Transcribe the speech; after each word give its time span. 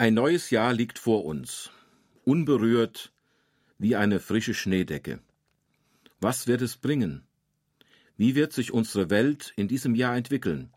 Ein 0.00 0.14
neues 0.14 0.50
Jahr 0.50 0.72
liegt 0.74 0.96
vor 0.96 1.24
uns, 1.24 1.72
unberührt 2.24 3.12
wie 3.78 3.96
eine 3.96 4.20
frische 4.20 4.54
Schneedecke. 4.54 5.18
Was 6.20 6.46
wird 6.46 6.62
es 6.62 6.76
bringen? 6.76 7.26
Wie 8.16 8.36
wird 8.36 8.52
sich 8.52 8.72
unsere 8.72 9.10
Welt 9.10 9.52
in 9.56 9.66
diesem 9.66 9.96
Jahr 9.96 10.16
entwickeln? 10.16 10.72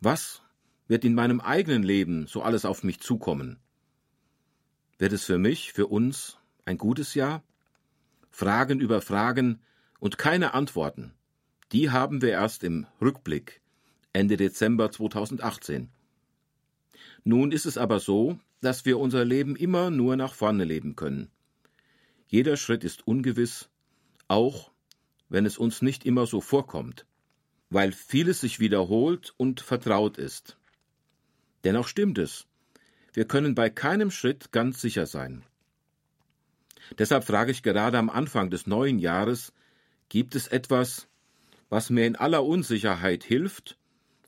Was 0.00 0.40
wird 0.86 1.04
in 1.04 1.14
meinem 1.14 1.40
eigenen 1.40 1.82
Leben 1.82 2.28
so 2.28 2.42
alles 2.42 2.64
auf 2.64 2.84
mich 2.84 3.00
zukommen? 3.00 3.58
Wird 4.98 5.12
es 5.12 5.24
für 5.24 5.38
mich, 5.38 5.72
für 5.72 5.88
uns 5.88 6.38
ein 6.64 6.78
gutes 6.78 7.14
Jahr? 7.14 7.42
Fragen 8.30 8.78
über 8.78 9.00
Fragen 9.00 9.60
und 9.98 10.16
keine 10.16 10.54
Antworten. 10.54 11.12
Die 11.72 11.90
haben 11.90 12.22
wir 12.22 12.30
erst 12.30 12.62
im 12.62 12.86
Rückblick 13.00 13.62
Ende 14.12 14.36
Dezember 14.36 14.92
2018. 14.92 15.90
Nun 17.24 17.52
ist 17.52 17.66
es 17.66 17.78
aber 17.78 18.00
so, 18.00 18.38
dass 18.60 18.84
wir 18.84 18.98
unser 18.98 19.24
Leben 19.24 19.56
immer 19.56 19.90
nur 19.90 20.16
nach 20.16 20.34
vorne 20.34 20.64
leben 20.64 20.96
können. 20.96 21.30
Jeder 22.26 22.56
Schritt 22.56 22.84
ist 22.84 23.06
ungewiss, 23.06 23.68
auch 24.28 24.70
wenn 25.28 25.46
es 25.46 25.58
uns 25.58 25.82
nicht 25.82 26.04
immer 26.04 26.26
so 26.26 26.40
vorkommt, 26.40 27.06
weil 27.70 27.92
vieles 27.92 28.40
sich 28.40 28.60
wiederholt 28.60 29.34
und 29.36 29.60
vertraut 29.60 30.18
ist. 30.18 30.58
Dennoch 31.64 31.88
stimmt 31.88 32.18
es, 32.18 32.46
wir 33.12 33.26
können 33.26 33.54
bei 33.54 33.70
keinem 33.70 34.10
Schritt 34.10 34.52
ganz 34.52 34.80
sicher 34.80 35.06
sein. 35.06 35.42
Deshalb 36.98 37.24
frage 37.24 37.50
ich 37.50 37.62
gerade 37.62 37.98
am 37.98 38.10
Anfang 38.10 38.50
des 38.50 38.66
neuen 38.66 38.98
Jahres, 38.98 39.52
gibt 40.08 40.34
es 40.34 40.46
etwas, 40.46 41.08
was 41.68 41.90
mir 41.90 42.06
in 42.06 42.16
aller 42.16 42.44
Unsicherheit 42.44 43.24
hilft 43.24 43.76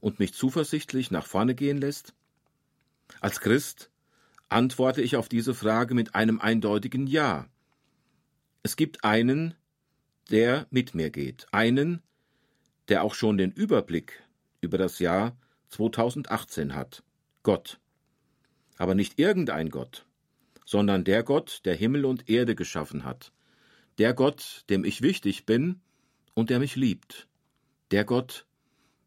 und 0.00 0.18
mich 0.18 0.34
zuversichtlich 0.34 1.10
nach 1.10 1.26
vorne 1.26 1.54
gehen 1.54 1.78
lässt? 1.78 2.14
Als 3.20 3.41
Christ 3.41 3.91
antworte 4.48 5.02
ich 5.02 5.16
auf 5.16 5.28
diese 5.28 5.55
Frage 5.55 5.95
mit 5.95 6.14
einem 6.14 6.41
eindeutigen 6.41 7.06
Ja. 7.06 7.48
Es 8.62 8.76
gibt 8.76 9.04
einen, 9.04 9.54
der 10.30 10.66
mit 10.71 10.95
mir 10.95 11.10
geht, 11.10 11.46
einen, 11.52 12.02
der 12.88 13.02
auch 13.04 13.15
schon 13.15 13.38
den 13.38 13.52
Überblick 13.52 14.23
über 14.60 14.76
das 14.76 14.99
Jahr 14.99 15.37
2018 15.68 16.74
hat, 16.74 17.02
Gott. 17.43 17.80
Aber 18.76 18.95
nicht 18.95 19.18
irgendein 19.18 19.71
Gott, 19.71 20.06
sondern 20.65 21.04
der 21.04 21.23
Gott, 21.23 21.60
der 21.65 21.74
Himmel 21.74 22.04
und 22.04 22.29
Erde 22.29 22.54
geschaffen 22.54 23.04
hat, 23.04 23.32
der 23.99 24.15
Gott, 24.15 24.65
dem 24.71 24.84
ich 24.84 25.02
wichtig 25.02 25.46
bin 25.46 25.80
und 26.34 26.51
der 26.51 26.59
mich 26.59 26.77
liebt, 26.77 27.29
der 27.90 28.04
Gott, 28.04 28.46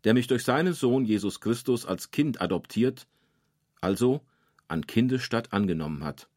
der 0.03 0.13
mich 0.13 0.27
durch 0.27 0.43
seinen 0.43 0.73
Sohn 0.73 1.05
Jesus 1.05 1.39
Christus 1.39 1.85
als 1.85 2.11
Kind 2.11 2.41
adoptiert 2.41 3.07
also 3.83 4.21
an 4.67 4.87
Kindesstatt 4.87 5.53
angenommen 5.53 6.03
hat. 6.03 6.27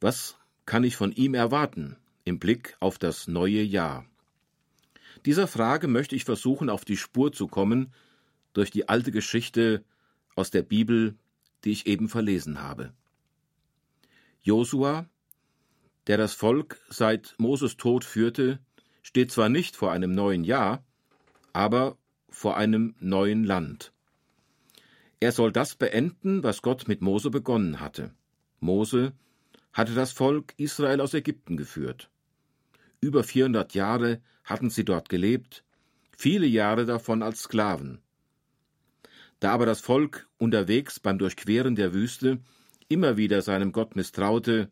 Was 0.00 0.36
kann 0.66 0.84
ich 0.84 0.96
von 0.96 1.12
ihm 1.12 1.34
erwarten 1.34 1.96
im 2.24 2.38
Blick 2.38 2.76
auf 2.80 2.98
das 2.98 3.26
neue 3.26 3.62
Jahr? 3.62 4.06
Dieser 5.24 5.48
Frage 5.48 5.88
möchte 5.88 6.14
ich 6.14 6.24
versuchen, 6.24 6.70
auf 6.70 6.84
die 6.84 6.96
Spur 6.96 7.32
zu 7.32 7.48
kommen 7.48 7.92
durch 8.52 8.70
die 8.70 8.88
alte 8.88 9.10
Geschichte 9.10 9.84
aus 10.36 10.50
der 10.50 10.62
Bibel, 10.62 11.16
die 11.64 11.72
ich 11.72 11.86
eben 11.86 12.08
verlesen 12.08 12.62
habe. 12.62 12.92
Josua, 14.42 15.06
der 16.06 16.16
das 16.16 16.32
Volk 16.34 16.80
seit 16.88 17.34
Moses 17.38 17.76
Tod 17.76 18.04
führte, 18.04 18.60
steht 19.02 19.32
zwar 19.32 19.48
nicht 19.48 19.74
vor 19.74 19.90
einem 19.90 20.14
neuen 20.14 20.44
Jahr, 20.44 20.84
aber 21.52 21.98
vor 22.30 22.56
einem 22.56 22.94
neuen 23.00 23.42
Land. 23.42 23.92
Er 25.20 25.32
soll 25.32 25.52
das 25.52 25.74
beenden, 25.74 26.42
was 26.42 26.62
Gott 26.62 26.86
mit 26.86 27.00
Mose 27.00 27.30
begonnen 27.30 27.80
hatte. 27.80 28.12
Mose 28.60 29.12
hatte 29.72 29.94
das 29.94 30.12
Volk 30.12 30.54
Israel 30.56 31.00
aus 31.00 31.14
Ägypten 31.14 31.56
geführt. 31.56 32.10
Über 33.00 33.24
400 33.24 33.74
Jahre 33.74 34.20
hatten 34.44 34.70
sie 34.70 34.84
dort 34.84 35.08
gelebt, 35.08 35.64
viele 36.16 36.46
Jahre 36.46 36.86
davon 36.86 37.22
als 37.22 37.42
Sklaven. 37.42 38.00
Da 39.40 39.52
aber 39.52 39.66
das 39.66 39.80
Volk 39.80 40.28
unterwegs 40.38 40.98
beim 40.98 41.18
Durchqueren 41.18 41.76
der 41.76 41.94
Wüste 41.94 42.40
immer 42.88 43.16
wieder 43.16 43.42
seinem 43.42 43.72
Gott 43.72 43.96
misstraute, 43.96 44.70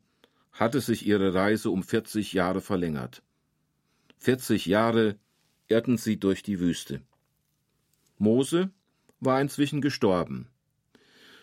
hatte 0.52 0.80
sich 0.80 1.06
ihre 1.06 1.34
Reise 1.34 1.70
um 1.70 1.82
40 1.82 2.32
Jahre 2.32 2.60
verlängert. 2.60 3.22
40 4.18 4.66
Jahre 4.66 5.18
irrten 5.68 5.98
sie 5.98 6.18
durch 6.18 6.42
die 6.42 6.58
Wüste. 6.58 7.02
Mose 8.18 8.70
war 9.20 9.40
inzwischen 9.40 9.80
gestorben. 9.80 10.48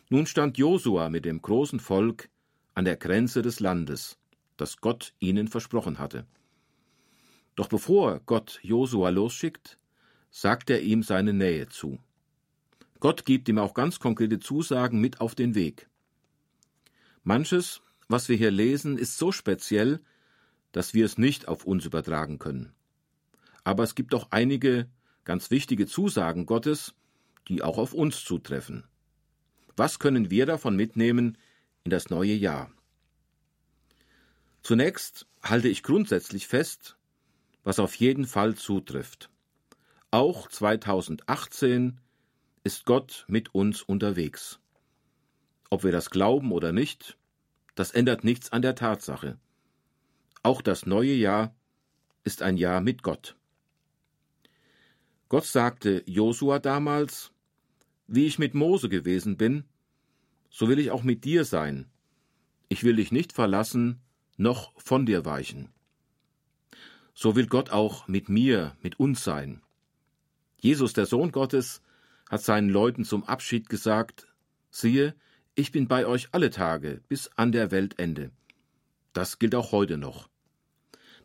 Nun 0.09 0.25
stand 0.25 0.57
Josua 0.57 1.09
mit 1.09 1.25
dem 1.25 1.41
großen 1.41 1.79
Volk 1.79 2.29
an 2.75 2.85
der 2.85 2.97
Grenze 2.97 3.41
des 3.41 3.59
Landes, 3.59 4.17
das 4.57 4.78
Gott 4.78 5.13
ihnen 5.19 5.47
versprochen 5.47 6.00
hatte. 6.00 6.25
Doch 7.56 7.67
bevor 7.67 8.19
Gott 8.25 8.59
Josua 8.63 9.09
losschickt, 9.09 9.78
sagt 10.31 10.69
er 10.69 10.81
ihm 10.81 11.03
seine 11.03 11.34
Nähe 11.34 11.67
zu. 11.69 12.00
Gott 13.00 13.25
gibt 13.25 13.50
ihm 13.50 13.59
auch 13.59 13.73
ganz 13.73 14.00
konkrete 14.00 14.40
Zusagen 14.40 15.00
mit 15.00 15.22
auf 15.22 15.35
den 15.35 15.55
Weg. 15.55 15.90
Manches, 17.23 17.81
was 18.07 18.29
wir 18.29 18.35
hier 18.35 18.51
lesen, 18.51 18.97
ist 18.97 19.17
so 19.17 19.31
speziell, 19.31 20.00
dass 20.72 20.94
wir 20.94 21.05
es 21.05 21.17
nicht 21.17 21.47
auf 21.47 21.66
uns 21.66 21.85
übertragen 21.85 22.40
können. 22.40 22.73
Aber 23.63 23.84
es 23.84 23.95
gibt 23.95 24.13
auch 24.16 24.28
einige 24.31 24.90
ganz 25.23 25.51
wichtige 25.51 25.85
Zusagen 25.85 26.45
Gottes, 26.45 26.95
die 27.48 27.62
auch 27.62 27.78
auf 27.78 27.94
uns 27.94 28.24
zutreffen. 28.24 28.86
Was 29.76 30.00
können 30.00 30.30
wir 30.30 30.46
davon 30.46 30.76
mitnehmen 30.76 31.38
in 31.84 31.92
das 31.92 32.09
neue 32.09 32.34
Jahr? 32.34 32.72
Zunächst 34.62 35.28
halte 35.42 35.68
ich 35.68 35.84
grundsätzlich 35.84 36.48
fest, 36.48 36.96
was 37.64 37.80
auf 37.80 37.96
jeden 37.96 38.26
Fall 38.26 38.56
zutrifft. 38.56 39.30
Auch 40.12 40.48
2018 40.48 42.00
ist 42.64 42.86
Gott 42.86 43.26
mit 43.28 43.53
uns 43.53 43.82
unterwegs. 43.82 44.59
Ob 45.70 45.84
wir 45.84 45.92
das 45.92 46.09
glauben 46.12 46.52
oder 46.52 46.72
nicht, 46.72 47.18
das 47.76 47.92
ändert 47.92 48.24
nichts 48.24 48.52
an 48.52 48.62
der 48.62 48.76
Tatsache. 48.76 49.38
Auch 50.44 50.62
das 50.62 50.86
neue 50.86 51.14
Jahr 51.14 51.56
ist 52.24 52.42
ein 52.42 52.58
Jahr 52.58 52.80
mit 52.80 53.03
Gott. 53.03 53.36
Gott 55.28 55.46
sagte 55.46 56.03
Josua 56.06 56.59
damals, 56.59 57.33
wie 58.13 58.28
ich 58.28 58.38
mit 58.38 58.53
Mose 58.53 58.90
gewesen 58.90 59.38
bin, 59.38 59.63
so 60.51 60.69
will 60.69 60.78
ich 60.78 60.91
auch 60.91 61.01
mit 61.01 61.24
dir 61.24 61.46
sein. 61.46 61.88
Ich 62.69 62.84
will 62.84 62.97
dich 62.97 63.12
nicht 63.12 63.34
verlassen, 63.34 64.01
noch 64.38 64.72
von 64.79 65.07
dir 65.07 65.25
weichen. 65.25 65.69
So 67.16 67.35
will 67.35 67.47
Gott 67.47 67.72
auch 67.72 68.07
mit 68.07 68.29
mir, 68.29 68.78
mit 68.84 69.00
uns 69.00 69.23
sein. 69.23 69.63
Jesus, 70.59 70.94
der 70.94 71.07
Sohn 71.07 71.31
Gottes, 71.31 71.81
hat 72.29 72.44
seinen 72.44 72.69
Leuten 72.69 73.03
zum 73.03 73.23
Abschied 73.23 73.68
gesagt, 73.68 74.28
siehe, 74.69 75.16
ich 75.56 75.72
bin 75.72 75.88
bei 75.88 76.06
euch 76.06 76.29
alle 76.34 76.52
Tage 76.52 77.02
bis 77.07 77.31
an 77.35 77.52
der 77.52 77.72
Weltende. 77.72 78.29
Das 79.13 79.40
gilt 79.40 79.56
auch 79.56 79.72
heute 79.72 79.97
noch. 79.97 80.29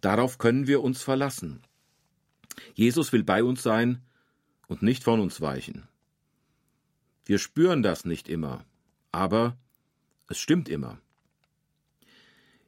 Darauf 0.01 0.39
können 0.39 0.67
wir 0.67 0.83
uns 0.83 1.03
verlassen. 1.03 1.63
Jesus 2.75 3.13
will 3.13 3.25
bei 3.25 3.45
uns 3.45 3.63
sein 3.63 4.03
und 4.69 4.83
nicht 4.83 5.05
von 5.05 5.21
uns 5.21 5.43
weichen. 5.43 5.87
Wir 7.29 7.39
spüren 7.39 7.83
das 7.83 8.07
nicht 8.07 8.27
immer, 8.27 8.65
aber 9.13 9.59
es 10.29 10.39
stimmt 10.39 10.67
immer. 10.71 10.99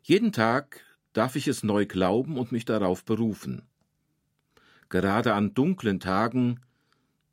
Jeden 0.02 0.32
Tag 0.32 0.84
darf 1.14 1.34
ich 1.34 1.48
es 1.48 1.62
neu 1.62 1.86
glauben 1.86 2.36
und 2.36 2.52
mich 2.52 2.66
darauf 2.66 3.02
berufen. 3.06 3.62
Gerade 4.90 5.32
an 5.32 5.54
dunklen 5.54 5.98
Tagen 5.98 6.60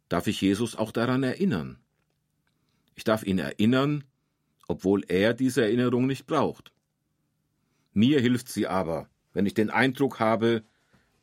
darf 0.07 0.27
ich 0.27 0.39
Jesus 0.39 0.77
auch 0.77 0.93
daran 0.93 1.21
erinnern. 1.21 1.79
Ich 2.95 3.03
darf 3.03 3.23
ihn 3.23 3.39
erinnern, 3.39 4.05
obwohl 4.69 5.03
er 5.09 5.33
diese 5.33 5.63
Erinnerung 5.63 6.07
nicht 6.07 6.27
braucht. 6.27 6.71
Mir 7.91 8.21
hilft 8.21 8.47
sie 8.47 8.67
aber, 8.67 9.09
wenn 9.33 9.45
ich 9.45 9.53
den 9.53 9.69
Eindruck 9.69 10.21
habe, 10.21 10.63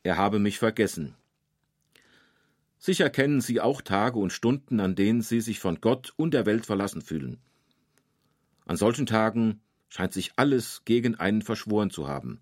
er 0.03 0.17
habe 0.17 0.37
mich 0.37 0.59
vergessen. 0.59 1.15
Sicher 2.85 3.09
kennen 3.09 3.41
Sie 3.41 3.61
auch 3.61 3.81
Tage 3.81 4.19
und 4.19 4.31
Stunden, 4.31 4.79
an 4.79 4.93
denen 4.93 5.23
Sie 5.23 5.41
sich 5.41 5.59
von 5.59 5.81
Gott 5.81 6.13
und 6.17 6.35
der 6.35 6.45
Welt 6.45 6.67
verlassen 6.67 7.01
fühlen. 7.01 7.39
An 8.67 8.77
solchen 8.77 9.07
Tagen 9.07 9.59
scheint 9.89 10.13
sich 10.13 10.33
alles 10.35 10.83
gegen 10.85 11.15
einen 11.15 11.41
verschworen 11.41 11.89
zu 11.89 12.07
haben. 12.07 12.41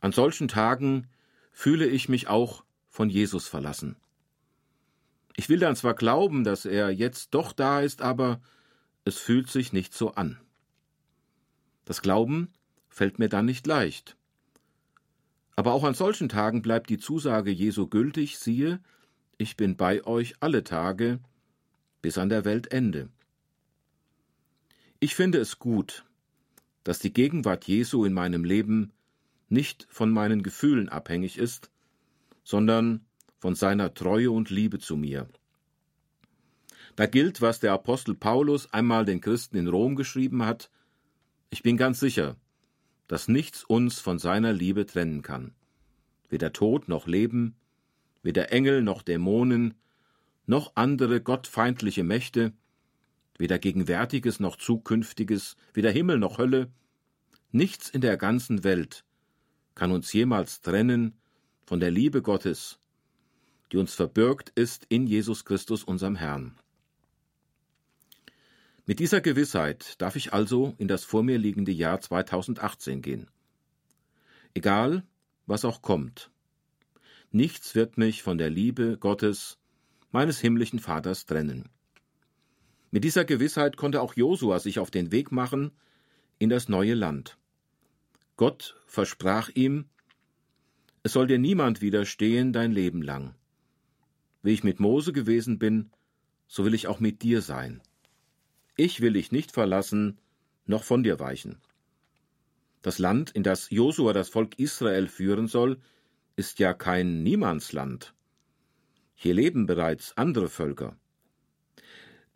An 0.00 0.10
solchen 0.10 0.48
Tagen 0.48 1.06
fühle 1.52 1.86
ich 1.86 2.08
mich 2.08 2.26
auch 2.26 2.64
von 2.88 3.10
Jesus 3.10 3.46
verlassen. 3.46 3.94
Ich 5.36 5.48
will 5.48 5.60
dann 5.60 5.76
zwar 5.76 5.94
glauben, 5.94 6.42
dass 6.42 6.64
er 6.64 6.90
jetzt 6.90 7.32
doch 7.32 7.52
da 7.52 7.80
ist, 7.80 8.02
aber 8.02 8.40
es 9.04 9.18
fühlt 9.18 9.48
sich 9.48 9.72
nicht 9.72 9.94
so 9.94 10.14
an. 10.16 10.40
Das 11.84 12.02
Glauben 12.02 12.48
fällt 12.88 13.20
mir 13.20 13.28
dann 13.28 13.46
nicht 13.46 13.68
leicht. 13.68 14.16
Aber 15.54 15.74
auch 15.74 15.84
an 15.84 15.94
solchen 15.94 16.28
Tagen 16.28 16.60
bleibt 16.60 16.90
die 16.90 16.98
Zusage 16.98 17.52
Jesu 17.52 17.86
gültig, 17.86 18.40
siehe, 18.40 18.80
ich 19.38 19.56
bin 19.56 19.76
bei 19.76 20.04
euch 20.04 20.34
alle 20.40 20.64
Tage 20.64 21.20
bis 22.02 22.18
an 22.18 22.28
der 22.28 22.44
Weltende. 22.44 23.08
Ich 24.98 25.14
finde 25.14 25.38
es 25.38 25.60
gut, 25.60 26.04
dass 26.82 26.98
die 26.98 27.12
Gegenwart 27.12 27.64
Jesu 27.66 28.04
in 28.04 28.12
meinem 28.12 28.44
Leben 28.44 28.92
nicht 29.48 29.86
von 29.90 30.10
meinen 30.10 30.42
Gefühlen 30.42 30.88
abhängig 30.88 31.38
ist, 31.38 31.70
sondern 32.42 33.06
von 33.38 33.54
seiner 33.54 33.94
Treue 33.94 34.32
und 34.32 34.50
Liebe 34.50 34.80
zu 34.80 34.96
mir. 34.96 35.28
Da 36.96 37.06
gilt, 37.06 37.40
was 37.40 37.60
der 37.60 37.72
Apostel 37.72 38.16
Paulus 38.16 38.72
einmal 38.72 39.04
den 39.04 39.20
Christen 39.20 39.56
in 39.56 39.68
Rom 39.68 39.94
geschrieben 39.94 40.44
hat, 40.44 40.68
ich 41.50 41.62
bin 41.62 41.76
ganz 41.76 42.00
sicher, 42.00 42.36
dass 43.06 43.28
nichts 43.28 43.62
uns 43.62 44.00
von 44.00 44.18
seiner 44.18 44.52
Liebe 44.52 44.84
trennen 44.84 45.22
kann. 45.22 45.54
Weder 46.28 46.52
Tod 46.52 46.88
noch 46.88 47.06
Leben, 47.06 47.54
weder 48.22 48.52
Engel 48.52 48.82
noch 48.82 49.02
Dämonen, 49.02 49.74
noch 50.46 50.72
andere 50.74 51.20
gottfeindliche 51.20 52.04
Mächte, 52.04 52.52
weder 53.38 53.58
Gegenwärtiges 53.58 54.40
noch 54.40 54.56
Zukünftiges, 54.56 55.56
weder 55.74 55.90
Himmel 55.90 56.18
noch 56.18 56.38
Hölle, 56.38 56.70
nichts 57.52 57.88
in 57.88 58.00
der 58.00 58.16
ganzen 58.16 58.64
Welt 58.64 59.04
kann 59.78 59.92
uns 59.92 60.12
jemals 60.12 60.60
trennen 60.60 61.14
von 61.64 61.78
der 61.78 61.92
Liebe 61.92 62.20
Gottes, 62.20 62.80
die 63.70 63.76
uns 63.76 63.94
verbürgt 63.94 64.50
ist 64.56 64.84
in 64.88 65.06
Jesus 65.06 65.44
Christus, 65.44 65.84
unserem 65.84 66.16
Herrn. 66.16 66.58
Mit 68.86 68.98
dieser 68.98 69.20
Gewissheit 69.20 69.94
darf 70.02 70.16
ich 70.16 70.32
also 70.32 70.74
in 70.78 70.88
das 70.88 71.04
vor 71.04 71.22
mir 71.22 71.38
liegende 71.38 71.70
Jahr 71.70 72.00
2018 72.00 73.02
gehen. 73.02 73.30
Egal, 74.52 75.06
was 75.46 75.64
auch 75.64 75.80
kommt. 75.80 76.32
Nichts 77.30 77.74
wird 77.74 77.98
mich 77.98 78.22
von 78.22 78.38
der 78.38 78.48
Liebe 78.48 78.96
Gottes, 78.98 79.58
meines 80.10 80.38
himmlischen 80.38 80.78
Vaters, 80.78 81.26
trennen. 81.26 81.68
Mit 82.90 83.04
dieser 83.04 83.26
Gewissheit 83.26 83.76
konnte 83.76 84.00
auch 84.00 84.14
Josua 84.14 84.60
sich 84.60 84.78
auf 84.78 84.90
den 84.90 85.12
Weg 85.12 85.30
machen 85.30 85.72
in 86.38 86.48
das 86.48 86.68
neue 86.68 86.94
Land. 86.94 87.36
Gott 88.36 88.80
versprach 88.86 89.50
ihm, 89.54 89.90
es 91.02 91.12
soll 91.12 91.26
dir 91.26 91.38
niemand 91.38 91.82
widerstehen 91.82 92.52
dein 92.52 92.72
Leben 92.72 93.02
lang. 93.02 93.34
Wie 94.42 94.52
ich 94.52 94.64
mit 94.64 94.80
Mose 94.80 95.12
gewesen 95.12 95.58
bin, 95.58 95.90
so 96.46 96.64
will 96.64 96.72
ich 96.72 96.86
auch 96.86 97.00
mit 97.00 97.22
dir 97.22 97.42
sein. 97.42 97.82
Ich 98.76 99.00
will 99.00 99.12
dich 99.12 99.32
nicht 99.32 99.52
verlassen, 99.52 100.18
noch 100.64 100.84
von 100.84 101.02
dir 101.02 101.18
weichen. 101.18 101.58
Das 102.80 102.98
Land, 102.98 103.30
in 103.30 103.42
das 103.42 103.70
Josua 103.70 104.12
das 104.12 104.28
Volk 104.28 104.58
Israel 104.58 105.08
führen 105.08 105.46
soll, 105.46 105.78
ist 106.38 106.60
ja 106.60 106.72
kein 106.72 107.24
Niemandsland. 107.24 108.14
Hier 109.16 109.34
leben 109.34 109.66
bereits 109.66 110.16
andere 110.16 110.48
Völker. 110.48 110.96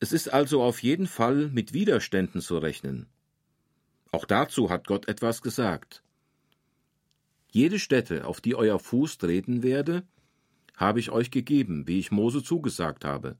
Es 0.00 0.12
ist 0.12 0.32
also 0.32 0.60
auf 0.60 0.82
jeden 0.82 1.06
Fall 1.06 1.48
mit 1.50 1.72
Widerständen 1.72 2.40
zu 2.40 2.58
rechnen. 2.58 3.06
Auch 4.10 4.24
dazu 4.24 4.70
hat 4.70 4.88
Gott 4.88 5.06
etwas 5.06 5.40
gesagt. 5.40 6.02
Jede 7.52 7.78
Stätte, 7.78 8.26
auf 8.26 8.40
die 8.40 8.56
euer 8.56 8.80
Fuß 8.80 9.18
treten 9.18 9.62
werde, 9.62 10.02
habe 10.74 10.98
ich 10.98 11.12
euch 11.12 11.30
gegeben, 11.30 11.86
wie 11.86 12.00
ich 12.00 12.10
Mose 12.10 12.42
zugesagt 12.42 13.04
habe. 13.04 13.38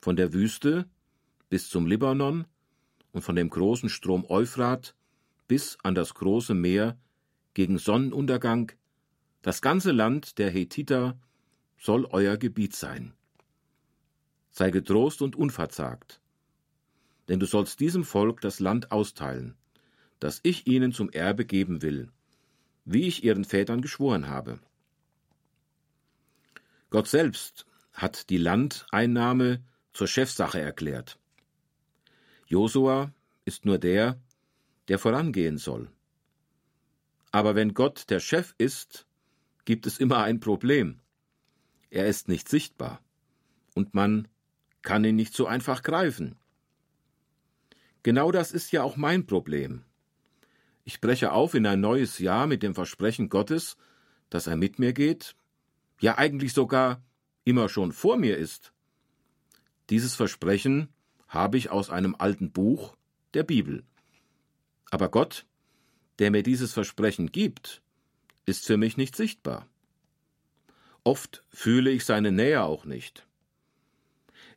Von 0.00 0.14
der 0.14 0.32
Wüste 0.32 0.88
bis 1.48 1.68
zum 1.68 1.88
Libanon 1.88 2.44
und 3.10 3.22
von 3.22 3.34
dem 3.34 3.50
großen 3.50 3.88
Strom 3.88 4.24
Euphrat 4.28 4.94
bis 5.48 5.78
an 5.82 5.96
das 5.96 6.14
große 6.14 6.54
Meer 6.54 6.96
gegen 7.54 7.78
Sonnenuntergang, 7.78 8.70
das 9.44 9.60
ganze 9.60 9.92
Land 9.92 10.38
der 10.38 10.50
Hethiter 10.50 11.18
soll 11.76 12.06
euer 12.06 12.38
Gebiet 12.38 12.74
sein. 12.74 13.12
Sei 14.48 14.70
getrost 14.70 15.20
und 15.20 15.36
unverzagt, 15.36 16.22
denn 17.28 17.40
du 17.40 17.44
sollst 17.44 17.78
diesem 17.78 18.04
Volk 18.04 18.40
das 18.40 18.58
Land 18.58 18.90
austeilen, 18.90 19.54
das 20.18 20.40
ich 20.44 20.66
ihnen 20.66 20.92
zum 20.92 21.10
Erbe 21.10 21.44
geben 21.44 21.82
will, 21.82 22.10
wie 22.86 23.06
ich 23.06 23.22
ihren 23.22 23.44
Vätern 23.44 23.82
geschworen 23.82 24.28
habe. 24.28 24.60
Gott 26.88 27.06
selbst 27.06 27.66
hat 27.92 28.30
die 28.30 28.38
Landeinnahme 28.38 29.62
zur 29.92 30.08
Chefsache 30.08 30.58
erklärt. 30.58 31.18
Josua 32.46 33.12
ist 33.44 33.66
nur 33.66 33.76
der, 33.76 34.18
der 34.88 34.98
vorangehen 34.98 35.58
soll. 35.58 35.90
Aber 37.30 37.54
wenn 37.54 37.74
Gott 37.74 38.08
der 38.08 38.20
Chef 38.20 38.54
ist, 38.56 39.06
gibt 39.64 39.86
es 39.86 39.98
immer 39.98 40.22
ein 40.22 40.40
Problem. 40.40 41.00
Er 41.90 42.06
ist 42.06 42.28
nicht 42.28 42.48
sichtbar 42.48 43.00
und 43.74 43.94
man 43.94 44.28
kann 44.82 45.04
ihn 45.04 45.16
nicht 45.16 45.34
so 45.34 45.46
einfach 45.46 45.82
greifen. 45.82 46.36
Genau 48.02 48.30
das 48.30 48.52
ist 48.52 48.72
ja 48.72 48.82
auch 48.82 48.96
mein 48.96 49.26
Problem. 49.26 49.82
Ich 50.84 51.00
breche 51.00 51.32
auf 51.32 51.54
in 51.54 51.66
ein 51.66 51.80
neues 51.80 52.18
Jahr 52.18 52.46
mit 52.46 52.62
dem 52.62 52.74
Versprechen 52.74 53.30
Gottes, 53.30 53.76
dass 54.28 54.46
er 54.46 54.56
mit 54.56 54.78
mir 54.78 54.92
geht, 54.92 55.34
ja 56.00 56.18
eigentlich 56.18 56.52
sogar 56.52 57.02
immer 57.44 57.68
schon 57.68 57.92
vor 57.92 58.18
mir 58.18 58.36
ist. 58.36 58.72
Dieses 59.88 60.14
Versprechen 60.14 60.88
habe 61.28 61.56
ich 61.56 61.70
aus 61.70 61.90
einem 61.90 62.14
alten 62.18 62.52
Buch, 62.52 62.96
der 63.32 63.42
Bibel. 63.42 63.84
Aber 64.90 65.08
Gott, 65.10 65.46
der 66.18 66.30
mir 66.30 66.42
dieses 66.42 66.72
Versprechen 66.72 67.32
gibt, 67.32 67.82
ist 68.46 68.66
für 68.66 68.76
mich 68.76 68.96
nicht 68.96 69.16
sichtbar. 69.16 69.66
Oft 71.02 71.44
fühle 71.50 71.90
ich 71.90 72.04
seine 72.04 72.32
Nähe 72.32 72.62
auch 72.62 72.84
nicht. 72.84 73.26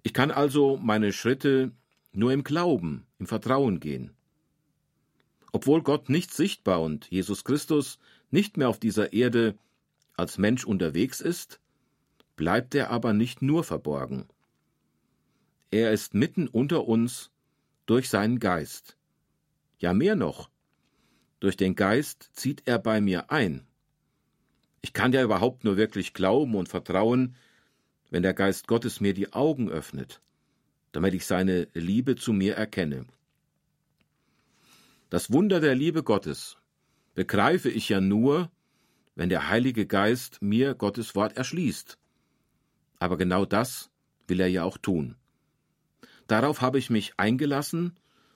Ich 0.04 0.14
kann 0.14 0.32
also 0.32 0.78
meine 0.78 1.12
Schritte 1.12 1.72
nur 2.14 2.32
im 2.32 2.44
Glauben, 2.44 3.06
im 3.20 3.28
Vertrauen 3.28 3.80
gehen. 3.80 4.14
Obwohl 5.52 5.82
Gott 5.82 6.10
nicht 6.10 6.34
sichtbar 6.34 6.82
und 6.82 7.10
Jesus 7.10 7.44
Christus 7.44 8.00
nicht 8.32 8.58
mehr 8.58 8.70
auf 8.70 8.80
dieser 8.80 9.14
Erde 9.14 9.58
als 10.16 10.38
Mensch 10.38 10.66
unterwegs 10.66 11.22
ist, 11.22 11.60
bleibt 12.36 12.76
er 12.76 12.90
aber 12.90 13.14
nicht 13.14 13.42
nur 13.42 13.64
verborgen. 13.64 14.28
Er 15.72 15.92
ist 15.92 16.14
mitten 16.14 16.48
unter 16.48 16.88
uns 16.88 17.32
durch 17.86 18.10
seinen 18.10 18.40
Geist. 18.40 18.98
Ja 19.80 19.94
mehr 19.94 20.16
noch, 20.16 20.50
durch 21.40 21.58
den 21.58 21.76
Geist 21.76 22.30
zieht 22.34 22.64
er 22.66 22.80
bei 22.80 23.02
mir 23.02 23.32
ein. 23.32 23.68
Ich 24.82 24.94
kann 24.94 25.14
ja 25.14 25.24
überhaupt 25.24 25.64
nur 25.64 25.78
wirklich 25.78 26.14
glauben 26.14 26.56
und 26.56 26.70
vertrauen, 26.70 27.36
wenn 28.10 28.24
der 28.24 28.34
Geist 28.34 28.68
Gottes 28.68 29.02
mir 29.02 29.14
die 29.14 29.34
Augen 29.34 29.70
öffnet, 29.70 30.22
damit 30.92 31.14
ich 31.14 31.26
seine 31.26 31.68
Liebe 31.74 32.16
zu 32.16 32.34
mir 32.34 32.56
erkenne. 32.56 33.06
Das 35.10 35.32
Wunder 35.32 35.60
der 35.60 35.76
Liebe 35.76 36.04
Gottes 36.04 36.58
begreife 37.16 37.70
ich 37.70 37.90
ja 37.90 38.02
nur, 38.02 38.52
wenn 39.16 39.30
der 39.30 39.50
Heilige 39.50 39.88
Geist 39.88 40.42
mir 40.42 40.76
Gottes 40.76 41.16
Wort 41.16 41.38
erschließt. 41.38 41.98
Aber 43.00 43.18
genau 43.18 43.46
das 43.46 43.90
will 44.28 44.40
er 44.40 44.48
ja 44.48 44.64
auch 44.64 44.78
tun. 44.78 45.16
Darauf 46.28 46.62
habe 46.62 46.78
ich 46.78 46.90
mich 46.90 47.14
eingelassen 47.18 47.96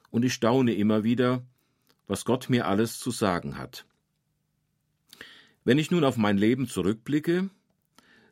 und 0.10 0.24
ich 0.24 0.34
staune 0.34 0.74
immer 0.74 1.04
wieder, 1.04 1.44
was 2.08 2.26
Gott 2.26 2.50
mir 2.50 2.68
alles 2.68 3.00
zu 3.00 3.12
sagen 3.12 3.58
hat. 3.58 3.86
Wenn 5.64 5.78
ich 5.78 5.92
nun 5.92 6.04
auf 6.04 6.18
mein 6.18 6.38
Leben 6.38 6.68
zurückblicke, 6.68 7.50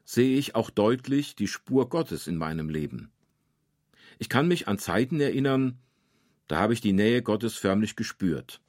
sehe 0.03 0.37
ich 0.37 0.55
auch 0.55 0.71
deutlich 0.71 1.35
die 1.35 1.47
Spur 1.47 1.87
Gottes 1.89 2.25
in 2.25 2.37
meinem 2.37 2.69
Leben. 2.69 3.11
Ich 4.17 4.29
kann 4.29 4.47
mich 4.47 4.67
an 4.67 4.79
Zeiten 4.79 5.21
erinnern, 5.21 5.77
da 6.47 6.57
habe 6.57 6.73
ich 6.73 6.81
die 6.81 6.93
Nähe 6.93 7.21
Gottes 7.21 7.55
förmlich 7.55 7.95
gespürt. 7.95 8.59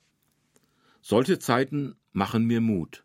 Solche 1.01 1.39
Zeiten 1.39 1.97
machen 2.13 2.45
mir 2.45 2.61
Mut, 2.61 3.05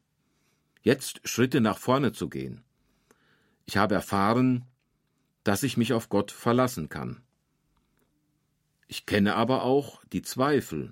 jetzt 0.81 1.21
Schritte 1.27 1.61
nach 1.61 1.77
vorne 1.77 2.11
zu 2.11 2.27
gehen. 2.27 2.61
Ich 3.65 3.77
habe 3.77 3.95
erfahren, 3.95 4.65
dass 5.45 5.63
ich 5.63 5.77
mich 5.77 5.93
auf 5.93 6.09
Gott 6.09 6.31
verlassen 6.31 6.89
kann. 6.89 7.21
Ich 8.87 9.05
kenne 9.05 9.35
aber 9.35 9.63
auch 9.63 10.03
die 10.11 10.21
Zweifel 10.21 10.91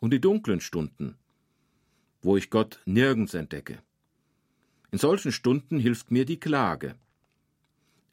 und 0.00 0.10
die 0.12 0.20
dunklen 0.20 0.60
Stunden, 0.60 1.16
wo 2.20 2.36
ich 2.36 2.50
Gott 2.50 2.80
nirgends 2.84 3.34
entdecke. 3.34 3.80
In 4.92 4.98
solchen 4.98 5.32
Stunden 5.32 5.78
hilft 5.78 6.10
mir 6.10 6.26
die 6.26 6.38
Klage. 6.38 6.96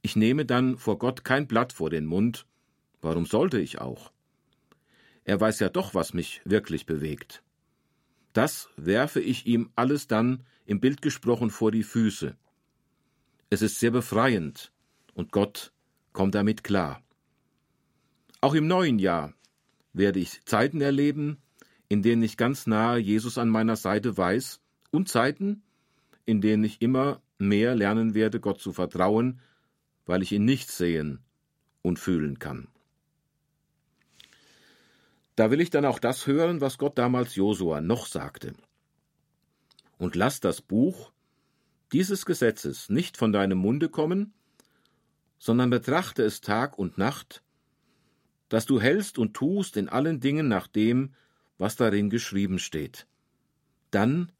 Ich 0.01 0.15
nehme 0.15 0.45
dann 0.45 0.77
vor 0.77 0.97
Gott 0.97 1.25
kein 1.25 1.45
Blatt 1.45 1.73
vor 1.73 1.89
den 1.89 2.05
Mund, 2.05 2.45
warum 3.01 3.25
sollte 3.25 3.59
ich 3.59 3.81
auch? 3.81 4.13
Er 5.25 5.41
weiß 5.41 5.59
ja 5.59 5.67
doch, 5.67 5.93
was 5.93 6.13
mich 6.13 6.41
wirklich 6.45 6.85
bewegt. 6.85 7.43
Das 8.31 8.69
werfe 8.77 9.19
ich 9.19 9.45
ihm 9.45 9.69
alles 9.75 10.07
dann 10.07 10.45
im 10.65 10.79
Bild 10.79 11.01
gesprochen 11.01 11.49
vor 11.49 11.71
die 11.71 11.83
Füße. 11.83 12.37
Es 13.49 13.61
ist 13.61 13.79
sehr 13.79 13.91
befreiend, 13.91 14.71
und 15.13 15.33
Gott 15.33 15.73
kommt 16.13 16.33
damit 16.33 16.63
klar. 16.63 17.03
Auch 18.39 18.53
im 18.53 18.67
neuen 18.67 18.99
Jahr 18.99 19.33
werde 19.91 20.19
ich 20.19 20.45
Zeiten 20.45 20.79
erleben, 20.79 21.41
in 21.89 22.03
denen 22.03 22.23
ich 22.23 22.37
ganz 22.37 22.67
nahe 22.67 22.99
Jesus 22.99 23.37
an 23.37 23.49
meiner 23.49 23.75
Seite 23.75 24.15
weiß, 24.15 24.61
und 24.91 25.09
Zeiten, 25.09 25.61
in 26.29 26.41
denen 26.41 26.63
ich 26.63 26.81
immer 26.81 27.21
mehr 27.39 27.75
lernen 27.75 28.13
werde, 28.13 28.39
Gott 28.39 28.61
zu 28.61 28.71
vertrauen, 28.71 29.41
weil 30.05 30.21
ich 30.21 30.31
ihn 30.31 30.45
nicht 30.45 30.69
sehen 30.69 31.19
und 31.81 31.97
fühlen 31.97 32.37
kann. 32.37 32.67
Da 35.35 35.49
will 35.49 35.59
ich 35.59 35.71
dann 35.71 35.85
auch 35.85 35.97
das 35.97 36.27
hören, 36.27 36.61
was 36.61 36.77
Gott 36.77 36.99
damals 36.99 37.33
Josua 37.33 37.81
noch 37.81 38.05
sagte. 38.05 38.53
Und 39.97 40.15
lass 40.15 40.39
das 40.39 40.61
Buch 40.61 41.11
dieses 41.91 42.27
Gesetzes 42.27 42.89
nicht 42.89 43.17
von 43.17 43.33
deinem 43.33 43.57
Munde 43.57 43.89
kommen, 43.89 44.33
sondern 45.39 45.71
betrachte 45.71 46.23
es 46.23 46.41
Tag 46.41 46.77
und 46.77 46.99
Nacht, 46.99 47.41
dass 48.49 48.67
du 48.67 48.79
hältst 48.79 49.17
und 49.17 49.33
tust 49.33 49.77
in 49.77 49.89
allen 49.89 50.19
Dingen 50.19 50.47
nach 50.47 50.67
dem, 50.67 51.15
was 51.57 51.75
darin 51.75 52.11
geschrieben 52.11 52.59
steht. 52.59 53.07
Dann 53.89 54.31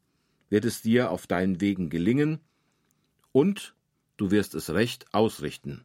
wird 0.50 0.64
es 0.64 0.82
dir 0.82 1.10
auf 1.10 1.26
deinen 1.26 1.60
Wegen 1.60 1.88
gelingen, 1.88 2.40
und 3.32 3.74
du 4.16 4.30
wirst 4.30 4.54
es 4.54 4.70
recht 4.70 5.14
ausrichten. 5.14 5.84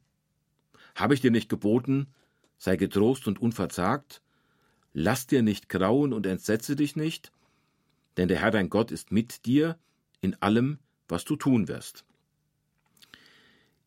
Habe 0.95 1.13
ich 1.13 1.21
dir 1.21 1.31
nicht 1.31 1.47
geboten, 1.47 2.07
sei 2.57 2.75
getrost 2.75 3.27
und 3.27 3.39
unverzagt, 3.39 4.21
lass 4.93 5.27
dir 5.27 5.43
nicht 5.43 5.69
grauen 5.69 6.11
und 6.11 6.25
entsetze 6.25 6.75
dich 6.75 6.95
nicht, 6.95 7.31
denn 8.17 8.27
der 8.27 8.39
Herr 8.39 8.51
dein 8.51 8.69
Gott 8.69 8.91
ist 8.91 9.11
mit 9.11 9.45
dir 9.45 9.77
in 10.21 10.35
allem, 10.41 10.79
was 11.07 11.23
du 11.25 11.35
tun 11.35 11.67
wirst. 11.67 12.05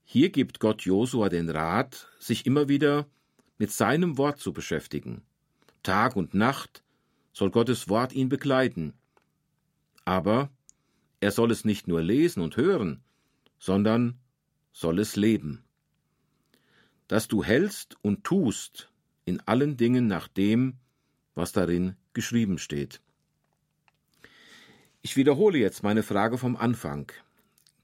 Hier 0.04 0.30
gibt 0.30 0.60
Gott 0.60 0.82
Josua 0.82 1.28
den 1.28 1.50
Rat, 1.50 2.08
sich 2.18 2.46
immer 2.46 2.68
wieder 2.68 3.06
mit 3.58 3.72
seinem 3.72 4.16
Wort 4.16 4.38
zu 4.38 4.52
beschäftigen. 4.52 5.22
Tag 5.82 6.16
und 6.16 6.34
Nacht 6.34 6.82
soll 7.32 7.50
Gottes 7.50 7.88
Wort 7.88 8.12
ihn 8.12 8.28
begleiten. 8.28 8.94
Aber 10.04 10.50
er 11.20 11.30
soll 11.30 11.50
es 11.50 11.64
nicht 11.64 11.88
nur 11.88 12.02
lesen 12.02 12.42
und 12.42 12.56
hören, 12.56 13.02
sondern 13.58 14.18
soll 14.72 14.98
es 14.98 15.16
leben. 15.16 15.64
Dass 17.08 17.28
du 17.28 17.42
hältst 17.42 17.96
und 18.02 18.24
tust 18.24 18.90
in 19.24 19.40
allen 19.40 19.76
Dingen 19.76 20.06
nach 20.06 20.28
dem, 20.28 20.74
was 21.34 21.52
darin 21.52 21.96
geschrieben 22.12 22.58
steht. 22.58 23.00
Ich 25.02 25.16
wiederhole 25.16 25.58
jetzt 25.58 25.82
meine 25.82 26.02
Frage 26.02 26.38
vom 26.38 26.56
Anfang. 26.56 27.10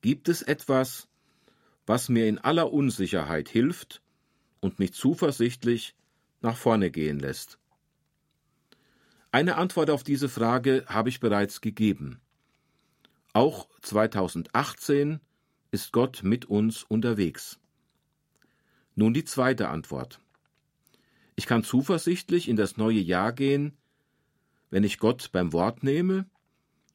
Gibt 0.01 0.29
es 0.29 0.43
etwas, 0.43 1.09
was 1.87 2.09
mir 2.09 2.27
in 2.29 2.39
aller 2.39 2.73
Unsicherheit 2.73 3.49
hilft 3.49 4.03
und 4.61 4.79
mich 4.79 4.93
zuversichtlich 4.93 5.95
nach 6.41 6.57
vorne 6.57 6.91
gehen 6.91 7.19
lässt? 7.19 7.59
Eine 9.33 9.57
Antwort 9.57 9.91
auf 9.91 10.05
diese 10.05 10.29
Frage 10.29 10.85
habe 10.87 11.09
ich 11.09 11.21
bereits 11.21 11.61
gegeben. 11.61 12.21
Auch 13.37 13.69
2018 13.83 15.19
ist 15.73 15.91
Gott 15.91 16.23
mit 16.23 16.45
uns 16.45 16.85
unterwegs. 16.85 17.59
Nun 18.95 19.13
die 19.13 19.25
zweite 19.25 19.71
Antwort. 19.71 20.21
Ich 21.35 21.47
kann 21.47 21.65
zuversichtlich 21.65 22.49
in 22.49 22.55
das 22.55 22.77
neue 22.77 23.01
Jahr 23.01 23.33
gehen, 23.33 23.77
wenn 24.71 24.85
ich 24.85 24.99
Gott 24.99 25.33
beim 25.33 25.53
Wort 25.53 25.83
nehme 25.83 26.27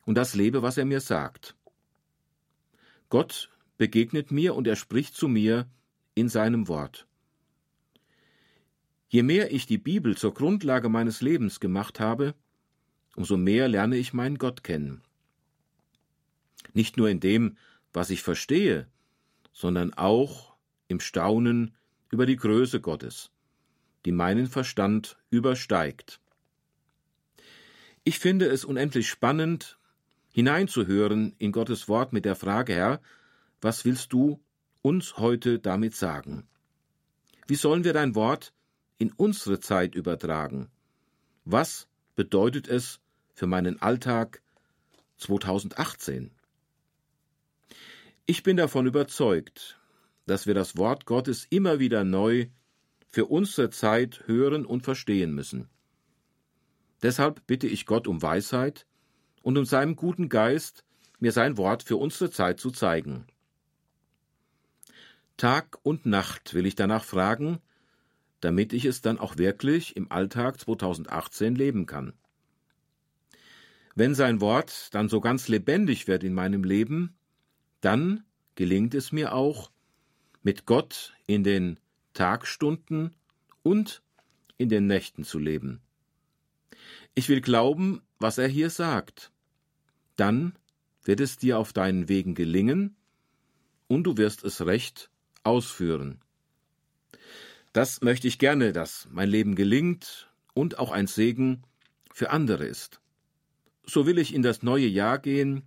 und 0.05 0.15
das 0.15 0.33
lebe, 0.33 0.61
was 0.61 0.77
er 0.77 0.85
mir 0.85 1.01
sagt. 1.01 1.57
Gott 3.09 3.49
begegnet 3.77 4.31
mir 4.31 4.55
und 4.55 4.65
er 4.65 4.77
spricht 4.77 5.15
zu 5.15 5.27
mir 5.27 5.69
in 6.15 6.29
seinem 6.29 6.69
Wort. 6.69 7.05
Je 9.09 9.23
mehr 9.23 9.51
ich 9.51 9.65
die 9.65 9.77
Bibel 9.77 10.15
zur 10.15 10.33
Grundlage 10.33 10.87
meines 10.87 11.19
Lebens 11.19 11.59
gemacht 11.59 11.99
habe, 11.99 12.33
umso 13.17 13.35
mehr 13.35 13.67
lerne 13.67 13.97
ich 13.97 14.13
meinen 14.13 14.37
Gott 14.37 14.63
kennen. 14.63 15.03
Nicht 16.73 16.97
nur 16.97 17.09
in 17.09 17.19
dem, 17.19 17.57
was 17.93 18.09
ich 18.09 18.21
verstehe, 18.21 18.87
sondern 19.53 19.93
auch 19.93 20.53
im 20.87 20.99
Staunen 20.99 21.75
über 22.11 22.25
die 22.25 22.35
Größe 22.35 22.81
Gottes, 22.81 23.31
die 24.05 24.11
meinen 24.11 24.47
Verstand 24.47 25.17
übersteigt. 25.29 26.19
Ich 28.03 28.19
finde 28.19 28.47
es 28.47 28.65
unendlich 28.65 29.09
spannend, 29.09 29.77
hineinzuhören 30.31 31.35
in 31.37 31.51
Gottes 31.51 31.87
Wort 31.87 32.13
mit 32.13 32.25
der 32.25 32.35
Frage, 32.35 32.73
Herr, 32.73 33.01
was 33.61 33.85
willst 33.85 34.13
du 34.13 34.39
uns 34.81 35.17
heute 35.17 35.59
damit 35.59 35.95
sagen? 35.95 36.47
Wie 37.47 37.55
sollen 37.55 37.83
wir 37.83 37.93
dein 37.93 38.15
Wort 38.15 38.53
in 38.97 39.11
unsere 39.11 39.59
Zeit 39.59 39.95
übertragen? 39.95 40.69
Was 41.45 41.87
bedeutet 42.15 42.67
es 42.67 42.99
für 43.33 43.47
meinen 43.47 43.81
Alltag 43.81 44.41
2018? 45.17 46.31
Ich 48.29 48.43
bin 48.43 48.57
davon 48.57 48.85
überzeugt, 48.85 49.79
dass 50.27 50.45
wir 50.45 50.53
das 50.53 50.77
Wort 50.77 51.07
Gottes 51.07 51.47
immer 51.49 51.79
wieder 51.79 52.03
neu 52.03 52.45
für 53.09 53.25
unsere 53.25 53.71
Zeit 53.71 54.21
hören 54.27 54.67
und 54.67 54.83
verstehen 54.83 55.33
müssen. 55.33 55.67
Deshalb 57.01 57.47
bitte 57.47 57.65
ich 57.65 57.87
Gott 57.87 58.07
um 58.07 58.21
Weisheit 58.21 58.85
und 59.41 59.57
um 59.57 59.65
seinem 59.65 59.95
guten 59.95 60.29
Geist, 60.29 60.85
mir 61.17 61.31
sein 61.31 61.57
Wort 61.57 61.81
für 61.81 61.97
unsere 61.97 62.29
Zeit 62.29 62.59
zu 62.59 62.69
zeigen. 62.69 63.25
Tag 65.35 65.79
und 65.81 66.05
Nacht 66.05 66.53
will 66.53 66.67
ich 66.67 66.75
danach 66.75 67.05
fragen, 67.05 67.57
damit 68.41 68.73
ich 68.73 68.85
es 68.85 69.01
dann 69.01 69.17
auch 69.17 69.39
wirklich 69.39 69.95
im 69.95 70.11
Alltag 70.11 70.59
2018 70.59 71.55
leben 71.55 71.87
kann. 71.87 72.13
Wenn 73.95 74.13
sein 74.13 74.39
Wort 74.39 74.93
dann 74.93 75.09
so 75.09 75.19
ganz 75.19 75.47
lebendig 75.47 76.07
wird 76.07 76.23
in 76.23 76.35
meinem 76.35 76.63
Leben, 76.63 77.15
dann 77.81 78.23
gelingt 78.55 78.93
es 78.93 79.11
mir 79.11 79.33
auch, 79.33 79.71
mit 80.43 80.65
Gott 80.65 81.13
in 81.27 81.43
den 81.43 81.79
Tagstunden 82.13 83.13
und 83.63 84.01
in 84.57 84.69
den 84.69 84.87
Nächten 84.87 85.23
zu 85.23 85.39
leben. 85.39 85.81
Ich 87.15 87.29
will 87.29 87.41
glauben, 87.41 88.01
was 88.19 88.37
er 88.37 88.47
hier 88.47 88.69
sagt. 88.69 89.31
Dann 90.15 90.53
wird 91.03 91.19
es 91.19 91.37
dir 91.37 91.57
auf 91.57 91.73
deinen 91.73 92.09
Wegen 92.09 92.35
gelingen 92.35 92.95
und 93.87 94.03
du 94.03 94.17
wirst 94.17 94.43
es 94.43 94.65
recht 94.65 95.09
ausführen. 95.43 96.21
Das 97.73 98.01
möchte 98.01 98.27
ich 98.27 98.39
gerne, 98.39 98.73
dass 98.73 99.07
mein 99.11 99.29
Leben 99.29 99.55
gelingt 99.55 100.29
und 100.53 100.79
auch 100.79 100.91
ein 100.91 101.07
Segen 101.07 101.63
für 102.13 102.31
andere 102.31 102.65
ist. 102.65 102.99
So 103.85 104.05
will 104.05 104.17
ich 104.17 104.33
in 104.33 104.41
das 104.41 104.61
neue 104.61 104.87
Jahr 104.87 105.19
gehen, 105.19 105.63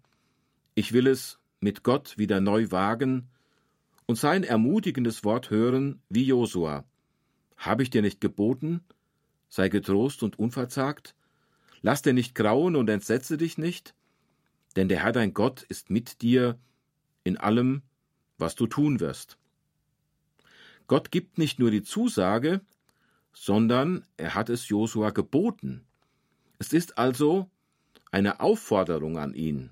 ich 0.74 0.92
will 0.92 1.06
es 1.06 1.38
mit 1.62 1.82
Gott 1.82 2.18
wieder 2.18 2.40
neu 2.40 2.70
wagen 2.70 3.28
und 4.06 4.16
sein 4.16 4.44
ermutigendes 4.44 5.24
Wort 5.24 5.50
hören 5.50 6.02
wie 6.08 6.24
Josua. 6.24 6.84
Habe 7.56 7.82
ich 7.82 7.90
dir 7.90 8.02
nicht 8.02 8.20
geboten? 8.20 8.82
Sei 9.48 9.68
getrost 9.68 10.22
und 10.22 10.38
unverzagt. 10.38 11.14
Lass 11.80 12.02
dir 12.02 12.12
nicht 12.12 12.34
grauen 12.34 12.76
und 12.76 12.88
entsetze 12.88 13.36
dich 13.36 13.58
nicht, 13.58 13.94
denn 14.76 14.88
der 14.88 15.02
Herr 15.02 15.12
dein 15.12 15.34
Gott 15.34 15.62
ist 15.62 15.90
mit 15.90 16.22
dir 16.22 16.58
in 17.24 17.36
allem, 17.36 17.82
was 18.38 18.54
du 18.54 18.66
tun 18.66 19.00
wirst. 19.00 19.38
Gott 20.86 21.10
gibt 21.10 21.38
nicht 21.38 21.58
nur 21.58 21.70
die 21.70 21.82
Zusage, 21.82 22.60
sondern 23.32 24.04
er 24.16 24.34
hat 24.34 24.48
es 24.48 24.68
Josua 24.68 25.10
geboten. 25.10 25.84
Es 26.58 26.72
ist 26.72 26.98
also 26.98 27.48
eine 28.10 28.40
Aufforderung 28.40 29.18
an 29.18 29.34
ihn. 29.34 29.70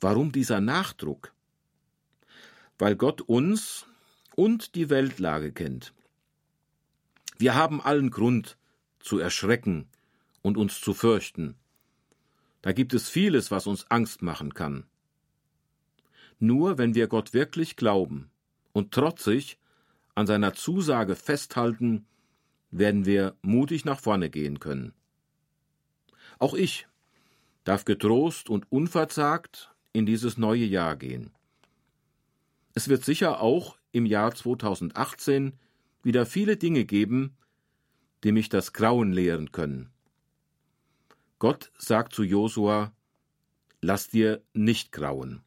Warum 0.00 0.32
dieser 0.32 0.60
Nachdruck? 0.60 1.32
Weil 2.78 2.94
Gott 2.94 3.20
uns 3.22 3.86
und 4.36 4.76
die 4.76 4.90
Weltlage 4.90 5.52
kennt. 5.52 5.92
Wir 7.38 7.54
haben 7.54 7.80
allen 7.80 8.10
Grund 8.10 8.56
zu 9.00 9.18
erschrecken 9.18 9.88
und 10.42 10.56
uns 10.56 10.80
zu 10.80 10.94
fürchten. 10.94 11.56
Da 12.62 12.72
gibt 12.72 12.94
es 12.94 13.08
vieles, 13.08 13.50
was 13.50 13.66
uns 13.66 13.90
Angst 13.90 14.22
machen 14.22 14.54
kann. 14.54 14.86
Nur 16.38 16.78
wenn 16.78 16.94
wir 16.94 17.08
Gott 17.08 17.34
wirklich 17.34 17.76
glauben 17.76 18.30
und 18.72 18.92
trotzig 18.92 19.58
an 20.14 20.26
seiner 20.26 20.54
Zusage 20.54 21.16
festhalten, 21.16 22.06
werden 22.70 23.06
wir 23.06 23.36
mutig 23.42 23.84
nach 23.84 23.98
vorne 23.98 24.30
gehen 24.30 24.60
können. 24.60 24.92
Auch 26.38 26.54
ich 26.54 26.86
darf 27.64 27.84
getrost 27.84 28.48
und 28.48 28.70
unverzagt 28.70 29.74
in 29.98 30.06
dieses 30.06 30.38
neue 30.38 30.64
Jahr 30.64 30.96
gehen. 30.96 31.30
Es 32.74 32.88
wird 32.88 33.04
sicher 33.04 33.40
auch 33.40 33.76
im 33.92 34.06
Jahr 34.06 34.34
2018 34.34 35.58
wieder 36.02 36.26
viele 36.26 36.56
Dinge 36.56 36.84
geben, 36.84 37.36
die 38.24 38.32
mich 38.32 38.48
das 38.48 38.72
Grauen 38.72 39.12
lehren 39.12 39.52
können. 39.52 39.90
Gott 41.38 41.70
sagt 41.78 42.14
zu 42.14 42.22
Josua, 42.22 42.92
lass 43.80 44.08
dir 44.08 44.42
nicht 44.54 44.92
grauen. 44.92 45.42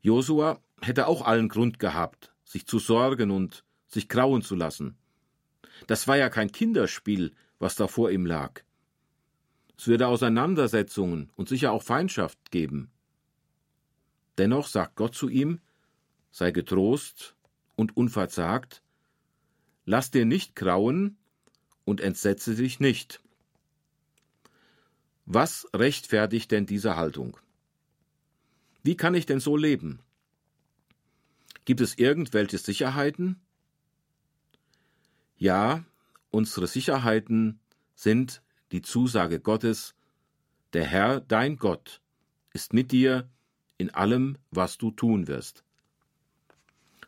Josua 0.00 0.60
hätte 0.80 1.06
auch 1.06 1.22
allen 1.22 1.48
Grund 1.48 1.78
gehabt, 1.78 2.32
sich 2.44 2.66
zu 2.66 2.78
sorgen 2.78 3.30
und 3.30 3.64
sich 3.86 4.08
grauen 4.08 4.42
zu 4.42 4.54
lassen. 4.54 4.96
Das 5.86 6.08
war 6.08 6.16
ja 6.16 6.30
kein 6.30 6.52
Kinderspiel, 6.52 7.34
was 7.58 7.76
da 7.76 7.86
vor 7.86 8.10
ihm 8.10 8.26
lag. 8.26 8.62
Es 9.78 9.86
würde 9.86 10.08
Auseinandersetzungen 10.08 11.30
und 11.36 11.48
sicher 11.48 11.72
auch 11.72 11.82
Feindschaft 11.82 12.50
geben. 12.50 12.90
Dennoch 14.38 14.68
sagt 14.68 14.96
Gott 14.96 15.14
zu 15.14 15.28
ihm, 15.28 15.60
sei 16.30 16.50
getrost 16.50 17.36
und 17.74 17.96
unverzagt, 17.96 18.82
lass 19.84 20.10
dir 20.10 20.24
nicht 20.24 20.56
grauen 20.56 21.16
und 21.84 22.00
entsetze 22.00 22.54
dich 22.54 22.80
nicht. 22.80 23.22
Was 25.24 25.66
rechtfertigt 25.74 26.50
denn 26.52 26.66
diese 26.66 26.96
Haltung? 26.96 27.36
Wie 28.82 28.96
kann 28.96 29.14
ich 29.14 29.26
denn 29.26 29.40
so 29.40 29.56
leben? 29.56 30.00
Gibt 31.64 31.80
es 31.80 31.98
irgendwelche 31.98 32.58
Sicherheiten? 32.58 33.40
Ja, 35.36 35.84
unsere 36.30 36.66
Sicherheiten 36.68 37.58
sind 37.94 38.42
die 38.72 38.82
Zusage 38.82 39.40
Gottes, 39.40 39.94
der 40.72 40.84
Herr, 40.84 41.20
dein 41.20 41.56
Gott, 41.56 42.00
ist 42.52 42.72
mit 42.72 42.92
dir 42.92 43.28
in 43.78 43.90
allem, 43.90 44.38
was 44.50 44.78
du 44.78 44.90
tun 44.90 45.28
wirst. 45.28 45.64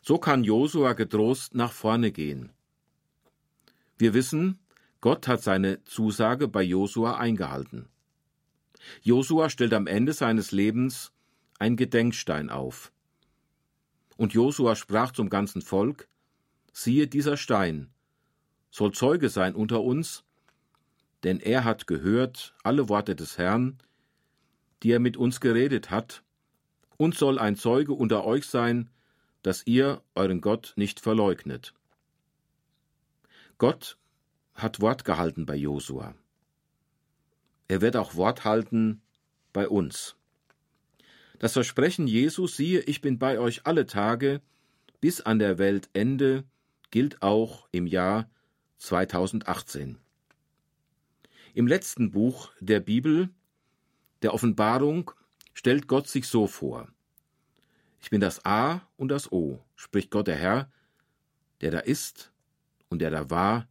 So 0.01 0.17
kann 0.17 0.43
Josua 0.43 0.93
getrost 0.93 1.55
nach 1.55 1.71
vorne 1.71 2.11
gehen. 2.11 2.51
Wir 3.97 4.13
wissen, 4.13 4.59
Gott 5.01 5.27
hat 5.27 5.43
seine 5.43 5.83
Zusage 5.83 6.47
bei 6.47 6.63
Josua 6.63 7.17
eingehalten. 7.17 7.89
Josua 9.01 9.49
stellt 9.49 9.73
am 9.73 9.87
Ende 9.87 10.13
seines 10.13 10.51
Lebens 10.51 11.11
ein 11.57 11.75
Gedenkstein 11.75 12.49
auf. 12.49 12.91
Und 14.17 14.33
Josua 14.33 14.75
sprach 14.75 15.11
zum 15.11 15.29
ganzen 15.29 15.61
Volk: 15.61 16.07
Siehe, 16.71 17.07
dieser 17.07 17.37
Stein 17.37 17.89
soll 18.71 18.93
Zeuge 18.93 19.29
sein 19.29 19.55
unter 19.55 19.81
uns, 19.81 20.23
denn 21.23 21.39
er 21.39 21.63
hat 21.63 21.87
gehört 21.87 22.53
alle 22.63 22.89
Worte 22.89 23.15
des 23.15 23.37
Herrn, 23.37 23.77
die 24.83 24.91
er 24.91 24.99
mit 24.99 25.17
uns 25.17 25.39
geredet 25.41 25.89
hat, 25.91 26.23
und 26.97 27.15
soll 27.15 27.39
ein 27.39 27.55
Zeuge 27.55 27.93
unter 27.93 28.25
euch 28.25 28.45
sein, 28.45 28.89
dass 29.41 29.65
ihr 29.65 30.01
euren 30.15 30.41
Gott 30.41 30.73
nicht 30.75 30.99
verleugnet. 30.99 31.73
Gott 33.57 33.97
hat 34.53 34.81
Wort 34.81 35.05
gehalten 35.05 35.45
bei 35.45 35.55
Josua. 35.55 36.13
Er 37.67 37.81
wird 37.81 37.95
auch 37.95 38.15
Wort 38.15 38.43
halten 38.43 39.01
bei 39.53 39.67
uns. 39.67 40.15
Das 41.39 41.53
Versprechen 41.53 42.07
Jesus, 42.07 42.57
siehe, 42.57 42.81
ich 42.81 42.99
bin 42.99 43.17
bei 43.17 43.39
euch 43.39 43.65
alle 43.65 43.85
Tage 43.85 44.41
bis 44.99 45.21
an 45.21 45.39
der 45.39 45.57
Weltende, 45.57 46.43
gilt 46.91 47.21
auch 47.21 47.69
im 47.71 47.87
Jahr 47.87 48.29
2018. 48.77 49.97
Im 51.53 51.67
letzten 51.67 52.11
Buch 52.11 52.51
der 52.59 52.79
Bibel, 52.79 53.29
der 54.21 54.33
Offenbarung, 54.33 55.11
stellt 55.53 55.87
Gott 55.87 56.07
sich 56.07 56.27
so 56.27 56.47
vor. 56.47 56.87
Ich 58.01 58.09
bin 58.09 58.21
das 58.21 58.45
A 58.45 58.81
und 58.97 59.09
das 59.09 59.31
O, 59.31 59.59
spricht 59.75 60.11
Gott 60.11 60.27
der 60.27 60.35
Herr, 60.35 60.71
der 61.61 61.71
da 61.71 61.79
ist 61.79 62.31
und 62.89 62.99
der 62.99 63.09
da 63.09 63.29
war 63.29 63.67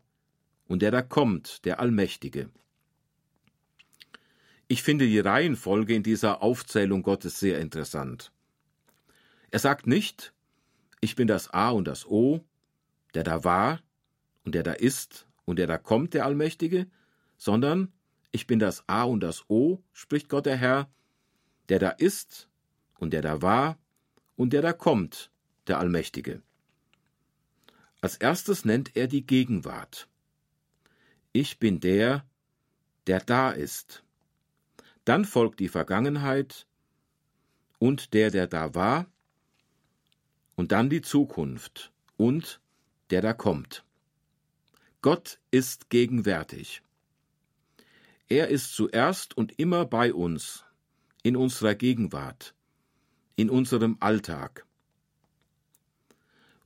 und 0.66 0.82
der 0.82 0.90
da 0.90 1.02
kommt, 1.02 1.64
der 1.64 1.80
Allmächtige. 1.80 2.50
Ich 4.66 4.82
finde 4.82 5.06
die 5.06 5.20
Reihenfolge 5.20 5.94
in 5.94 6.02
dieser 6.02 6.42
Aufzählung 6.42 7.02
Gottes 7.02 7.40
sehr 7.40 7.58
interessant. 7.58 8.32
Er 9.50 9.61
sagt 9.61 9.87
nicht, 9.87 10.35
ich 11.00 11.16
bin 11.16 11.26
das 11.26 11.49
A 11.49 11.70
und 11.70 11.87
das 11.87 12.04
O, 12.06 12.44
der 13.14 13.25
da 13.25 13.44
war 13.44 13.80
und 14.44 14.54
der 14.54 14.62
da 14.62 14.73
ist 14.73 15.26
und 15.47 15.58
der 15.58 15.66
da 15.66 15.78
kommt, 15.78 16.12
der 16.12 16.26
Allmächtige, 16.26 16.87
sondern 17.38 17.92
ich 18.30 18.47
bin 18.47 18.59
das 18.59 18.87
A 18.88 19.04
und 19.04 19.21
das 19.21 19.49
O, 19.49 19.83
spricht 19.92 20.28
Gott 20.28 20.45
der 20.45 20.57
Herr, 20.57 20.90
der 21.71 21.78
da 21.78 21.90
ist 21.90 22.49
und 22.99 23.12
der 23.12 23.23
da 23.23 23.40
war 23.40 23.78
und 24.37 24.52
der 24.52 24.61
da 24.61 24.73
kommt, 24.73 25.30
der 25.66 25.78
Allmächtige. 25.78 26.42
Als 28.00 28.16
erstes 28.16 28.64
nennt 28.64 28.97
er 28.97 29.07
die 29.07 29.26
Gegenwart. 29.26 30.09
Ich 31.33 31.59
bin 31.59 31.80
der, 31.80 32.25
der 33.07 33.21
da 33.21 33.50
ist. 33.50 34.04
Dann 35.04 35.25
folgt 35.25 35.59
die 35.61 35.68
Vergangenheit 35.68 36.67
und 37.78 38.12
der, 38.12 38.30
der 38.30 38.47
da 38.47 38.75
war, 38.75 39.06
und 40.56 40.73
dann 40.73 40.91
die 40.91 41.02
Zukunft 41.02 41.93
und 42.17 42.60
der 43.10 43.23
da 43.23 43.32
kommt. 43.32 43.84
Gott 45.02 45.39
ist 45.52 45.89
gegenwärtig. 45.89 46.82
Er 48.30 48.49
ist 48.49 48.75
zuerst 48.75 49.34
und 49.36 49.58
immer 49.58 49.86
bei 49.86 50.12
uns, 50.12 50.67
in 51.23 51.34
unserer 51.34 51.75
Gegenwart, 51.75 52.54
in 53.36 53.49
unserem 53.49 53.97
Alltag. 54.00 54.67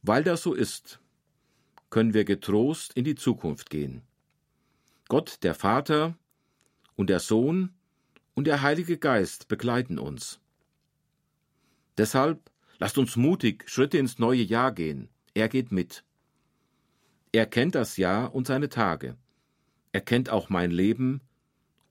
Weil 0.03 0.25
das 0.25 0.42
so 0.42 0.55
ist, 0.55 0.98
können 1.88 2.14
wir 2.14 2.25
getrost 2.25 2.94
in 2.94 3.05
die 3.05 3.14
Zukunft 3.14 3.70
gehen. 3.70 4.03
Gott, 5.09 5.38
der 5.44 5.55
Vater 5.55 6.18
und 6.96 7.09
der 7.09 7.20
Sohn 7.20 7.72
und 8.35 8.48
der 8.48 8.62
Heilige 8.62 8.98
Geist 8.98 9.46
begleiten 9.46 10.01
uns. 10.01 10.40
Deshalb 11.96 12.51
lasst 12.79 12.98
uns 12.98 13.14
mutig 13.14 13.68
Schritte 13.68 13.98
ins 13.98 14.18
neue 14.18 14.42
Jahr 14.42 14.72
gehen. 14.72 15.09
Er 15.35 15.48
geht 15.48 15.70
mit. 15.70 16.03
Er 17.31 17.46
kennt 17.46 17.77
das 17.77 17.98
Jahr 17.98 18.35
und 18.35 18.48
seine 18.48 18.68
Tage. 18.68 19.16
Er 19.92 20.01
kennt 20.01 20.29
auch 20.29 20.48
mein 20.48 20.72
Leben 20.72 21.20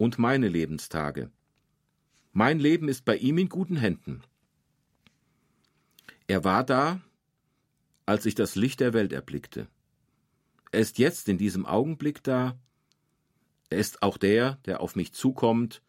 und 0.01 0.17
meine 0.17 0.47
Lebenstage. 0.47 1.29
Mein 2.33 2.57
Leben 2.57 2.89
ist 2.89 3.05
bei 3.05 3.17
ihm 3.17 3.37
in 3.37 3.49
guten 3.49 3.75
Händen. 3.75 4.23
Er 6.25 6.43
war 6.43 6.63
da, 6.63 7.01
als 8.07 8.25
ich 8.25 8.33
das 8.33 8.55
Licht 8.55 8.79
der 8.79 8.93
Welt 8.93 9.13
erblickte. 9.13 9.67
Er 10.71 10.79
ist 10.79 10.97
jetzt 10.97 11.29
in 11.29 11.37
diesem 11.37 11.67
Augenblick 11.67 12.23
da. 12.23 12.57
Er 13.69 13.77
ist 13.77 14.01
auch 14.01 14.17
der, 14.17 14.55
der 14.65 14.81
auf 14.81 14.95
mich 14.95 15.13
zukommt, 15.13 15.83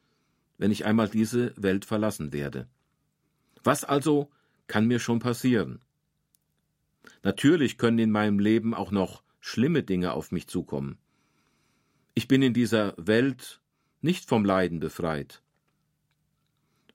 wenn 0.58 0.70
ich 0.70 0.84
einmal 0.84 1.08
diese 1.08 1.54
Welt 1.56 1.86
verlassen 1.86 2.34
werde. 2.34 2.68
Was 3.64 3.82
also 3.82 4.28
kann 4.66 4.86
mir 4.86 4.98
schon 4.98 5.20
passieren? 5.20 5.80
Natürlich 7.22 7.78
können 7.78 7.98
in 7.98 8.10
meinem 8.10 8.40
Leben 8.40 8.74
auch 8.74 8.90
noch 8.90 9.22
schlimme 9.40 9.82
Dinge 9.82 10.12
auf 10.12 10.32
mich 10.32 10.48
zukommen. 10.48 10.98
Ich 12.12 12.28
bin 12.28 12.42
in 12.42 12.52
dieser 12.52 12.92
Welt 12.98 13.61
nicht 14.02 14.28
vom 14.28 14.44
Leiden 14.44 14.80
befreit. 14.80 15.42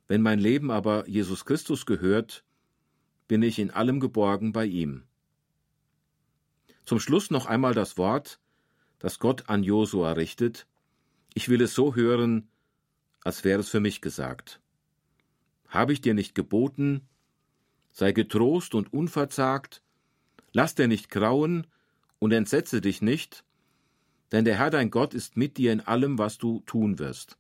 Wenn 0.08 0.22
mein 0.22 0.40
Leben 0.40 0.72
aber 0.72 1.08
Jesus 1.08 1.46
Christus 1.46 1.86
gehört, 1.86 2.44
bin 3.28 3.42
ich 3.42 3.60
in 3.60 3.72
allem 3.72 4.00
geborgen 4.00 4.52
bei 4.52 4.66
ihm. 4.66 5.04
Zum 6.86 7.00
Schluss 7.00 7.32
noch 7.32 7.46
einmal 7.46 7.74
das 7.74 7.98
Wort, 7.98 8.40
das 9.00 9.20
Gott 9.20 9.50
an 9.50 9.64
Josua 9.64 10.14
richtet. 10.14 10.68
Ich 11.34 11.50
will 11.50 11.62
es 11.62 11.74
so 11.74 11.96
hören, 11.96 12.48
als 13.24 13.44
wäre 13.44 13.60
es 13.60 13.70
für 13.70 13.82
mich 13.82 14.02
gesagt. 14.02 14.62
Habe 15.68 15.92
ich 15.92 16.00
dir 16.00 16.14
nicht 16.14 16.34
geboten, 16.34 17.02
sei 17.92 18.14
getrost 18.14 18.74
und 18.74 18.94
unverzagt, 18.94 19.82
lass 20.54 20.76
dir 20.76 20.88
nicht 20.88 21.10
grauen 21.10 21.68
und 22.20 22.32
entsetze 22.32 22.80
dich 22.80 23.02
nicht, 23.02 23.44
denn 24.32 24.46
der 24.46 24.58
Herr 24.58 24.70
dein 24.70 24.92
Gott 24.92 25.14
ist 25.14 25.38
mit 25.38 25.58
dir 25.58 25.72
in 25.72 25.82
allem, 25.82 26.18
was 26.18 26.38
du 26.38 26.62
tun 26.66 27.00
wirst. 27.00 27.38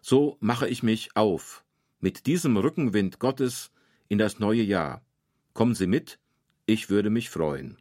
So 0.00 0.36
mache 0.40 0.68
ich 0.68 0.82
mich 0.82 1.16
auf, 1.16 1.64
mit 2.00 2.26
diesem 2.26 2.56
Rückenwind 2.56 3.18
Gottes 3.18 3.70
in 4.08 4.18
das 4.18 4.38
neue 4.38 4.62
Jahr. 4.62 5.02
Kommen 5.54 5.74
Sie 5.74 5.86
mit, 5.86 6.18
ich 6.66 6.90
würde 6.90 7.10
mich 7.10 7.30
freuen. 7.30 7.78